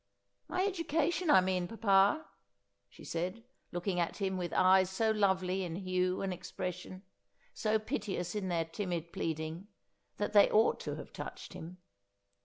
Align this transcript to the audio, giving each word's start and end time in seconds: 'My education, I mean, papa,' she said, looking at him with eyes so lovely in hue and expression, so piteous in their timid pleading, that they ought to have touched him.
'My 0.47 0.65
education, 0.65 1.29
I 1.29 1.41
mean, 1.41 1.67
papa,' 1.67 2.25
she 2.89 3.03
said, 3.03 3.43
looking 3.71 3.99
at 3.99 4.17
him 4.17 4.35
with 4.35 4.51
eyes 4.51 4.89
so 4.89 5.11
lovely 5.11 5.63
in 5.63 5.75
hue 5.75 6.23
and 6.23 6.33
expression, 6.33 7.03
so 7.53 7.77
piteous 7.77 8.33
in 8.33 8.47
their 8.47 8.65
timid 8.65 9.13
pleading, 9.13 9.67
that 10.17 10.33
they 10.33 10.49
ought 10.49 10.79
to 10.79 10.95
have 10.95 11.13
touched 11.13 11.53
him. 11.53 11.77